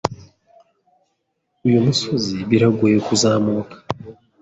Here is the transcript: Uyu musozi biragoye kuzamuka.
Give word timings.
Uyu 1.67 1.79
musozi 1.85 2.35
biragoye 2.49 2.97
kuzamuka. 3.07 3.75